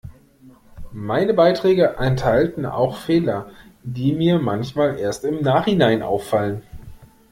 [0.93, 3.51] Meine Beiträge enthalten auch Fehler,
[3.83, 6.63] die mir manchmal erst im Nachhinein auffallen.